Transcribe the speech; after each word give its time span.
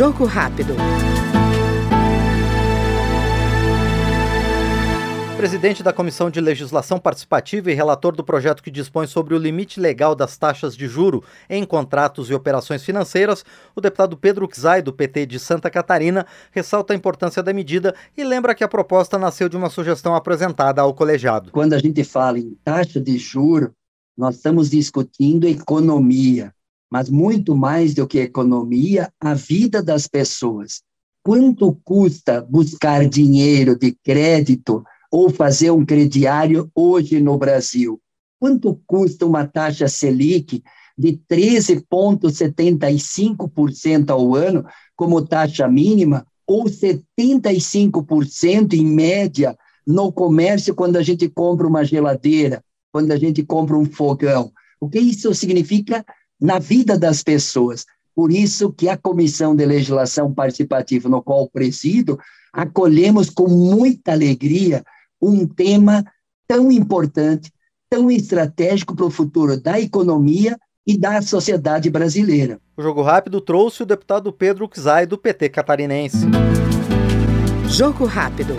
Jogo 0.00 0.24
rápido. 0.24 0.72
Presidente 5.36 5.82
da 5.82 5.92
Comissão 5.92 6.30
de 6.30 6.40
Legislação 6.40 6.98
Participativa 6.98 7.70
e 7.70 7.74
relator 7.74 8.16
do 8.16 8.24
projeto 8.24 8.62
que 8.62 8.70
dispõe 8.70 9.06
sobre 9.06 9.34
o 9.34 9.38
limite 9.38 9.78
legal 9.78 10.14
das 10.14 10.38
taxas 10.38 10.74
de 10.74 10.88
juro 10.88 11.22
em 11.50 11.66
contratos 11.66 12.30
e 12.30 12.34
operações 12.34 12.82
financeiras, 12.82 13.44
o 13.76 13.80
deputado 13.82 14.16
Pedro 14.16 14.48
Xay, 14.50 14.80
do 14.80 14.90
PT 14.90 15.26
de 15.26 15.38
Santa 15.38 15.68
Catarina, 15.68 16.24
ressalta 16.50 16.94
a 16.94 16.96
importância 16.96 17.42
da 17.42 17.52
medida 17.52 17.94
e 18.16 18.24
lembra 18.24 18.54
que 18.54 18.64
a 18.64 18.68
proposta 18.68 19.18
nasceu 19.18 19.50
de 19.50 19.56
uma 19.58 19.68
sugestão 19.68 20.14
apresentada 20.14 20.80
ao 20.80 20.94
colegiado. 20.94 21.50
Quando 21.50 21.74
a 21.74 21.78
gente 21.78 22.02
fala 22.04 22.38
em 22.38 22.56
taxa 22.64 22.98
de 22.98 23.18
juro, 23.18 23.74
nós 24.16 24.36
estamos 24.36 24.70
discutindo 24.70 25.46
economia, 25.46 26.54
mas 26.90 27.08
muito 27.08 27.54
mais 27.54 27.94
do 27.94 28.04
que 28.06 28.18
economia, 28.18 29.12
a 29.20 29.34
vida 29.34 29.80
das 29.82 30.08
pessoas. 30.08 30.82
Quanto 31.22 31.78
custa 31.84 32.40
buscar 32.40 33.06
dinheiro 33.08 33.78
de 33.78 33.94
crédito 34.02 34.82
ou 35.10 35.28
fazer 35.30 35.70
um 35.70 35.84
crediário 35.84 36.70
hoje 36.74 37.20
no 37.20 37.36
Brasil? 37.38 38.00
Quanto 38.40 38.80
custa 38.86 39.26
uma 39.26 39.46
taxa 39.46 39.86
Selic 39.86 40.64
de 40.96 41.20
13,75% 41.30 44.10
ao 44.10 44.34
ano 44.34 44.64
como 44.96 45.24
taxa 45.24 45.68
mínima 45.68 46.26
ou 46.46 46.64
75% 46.64 48.72
em 48.72 48.86
média 48.86 49.54
no 49.86 50.10
comércio 50.10 50.74
quando 50.74 50.96
a 50.96 51.02
gente 51.02 51.28
compra 51.28 51.66
uma 51.66 51.84
geladeira, 51.84 52.64
quando 52.90 53.12
a 53.12 53.16
gente 53.16 53.44
compra 53.44 53.76
um 53.76 53.84
fogão? 53.84 54.50
O 54.80 54.88
que 54.88 54.98
isso 54.98 55.34
significa 55.34 56.02
na 56.40 56.58
vida 56.58 56.98
das 56.98 57.22
pessoas? 57.22 57.84
Por 58.14 58.32
isso 58.32 58.72
que 58.72 58.88
a 58.88 58.96
Comissão 58.96 59.54
de 59.54 59.64
Legislação 59.64 60.32
Participativa, 60.32 61.08
no 61.08 61.22
qual 61.22 61.48
presido, 61.48 62.18
acolhemos 62.52 63.30
com 63.30 63.48
muita 63.48 64.12
alegria 64.12 64.84
um 65.20 65.46
tema 65.46 66.04
tão 66.48 66.72
importante, 66.72 67.52
tão 67.88 68.10
estratégico 68.10 68.94
para 68.94 69.06
o 69.06 69.10
futuro 69.10 69.60
da 69.60 69.80
economia 69.80 70.58
e 70.86 70.98
da 70.98 71.22
sociedade 71.22 71.88
brasileira. 71.90 72.58
O 72.76 72.82
Jogo 72.82 73.02
Rápido 73.02 73.40
trouxe 73.40 73.82
o 73.82 73.86
deputado 73.86 74.32
Pedro 74.32 74.68
Xay, 74.72 75.06
do 75.06 75.18
PT 75.18 75.50
catarinense. 75.50 76.26
Jogo 77.68 78.04
Rápido. 78.04 78.54